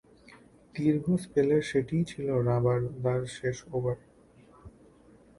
দীর্ঘ 0.75 1.05
স্পেলের 1.23 1.61
সেটিই 1.61 2.03
ছিল 2.03 2.27
রাবাদার 2.47 3.21
শেষ 3.37 3.57
ওভার। 3.71 3.97